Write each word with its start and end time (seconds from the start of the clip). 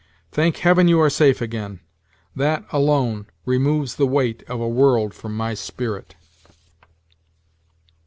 Thank 0.31 0.57
Heaven, 0.57 0.87
you 0.87 0.99
are 0.99 1.11
safe 1.11 1.41
again; 1.41 1.79
that 2.35 2.65
alone 2.71 3.27
removes 3.45 3.97
the 3.97 4.07
weight 4.07 4.41
of 4.47 4.59
a 4.59 4.67
world 4.67 5.13
from 5.13 5.37
my 5.37 5.53
spirit!" 5.53 6.15